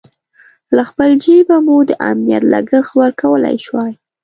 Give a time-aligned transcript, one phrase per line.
[0.75, 3.91] له خپل جېبه مو د امنیت لګښت ورکولای شوای.